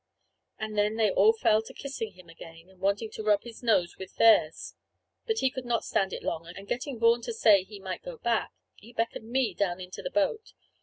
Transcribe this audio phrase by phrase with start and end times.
[0.57, 3.97] And then they all fell to kissing him again, and wanted to rub his nose
[3.99, 4.73] with theirs.
[5.27, 8.17] But he could not stand it long; and getting Vaughan to say he might go
[8.17, 10.53] back, he beckoned me down into our boat.